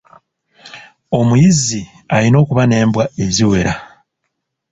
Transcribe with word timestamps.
Omuyizzi 1.17 1.81
alina 2.15 2.37
okubeera 2.43 2.67
n'embwa 2.69 3.03
eziwera. 3.23 3.73